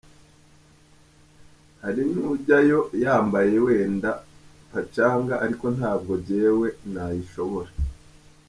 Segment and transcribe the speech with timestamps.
[1.83, 4.11] Hari n’ujyayo yambaye wenda
[4.71, 7.71] ‘pacanga’ ariko ntabwo njyewe nayishobora.